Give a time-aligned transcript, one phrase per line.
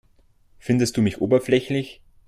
[0.57, 2.01] Findest du mich oberflächlich?